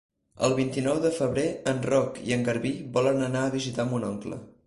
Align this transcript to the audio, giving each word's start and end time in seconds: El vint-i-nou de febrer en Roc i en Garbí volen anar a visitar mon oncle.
El 0.45 0.53
vint-i-nou 0.59 1.01
de 1.03 1.11
febrer 1.17 1.43
en 1.73 1.83
Roc 1.91 2.17
i 2.31 2.35
en 2.37 2.47
Garbí 2.49 2.73
volen 2.97 3.23
anar 3.29 3.43
a 3.49 3.55
visitar 3.59 3.89
mon 3.93 4.09
oncle. 4.13 4.43